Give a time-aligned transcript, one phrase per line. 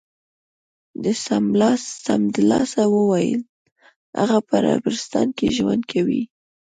[1.03, 1.13] ده
[2.11, 3.41] سمدلاسه و ویل:
[4.19, 6.21] هغه په عربستان کې ژوند کوي.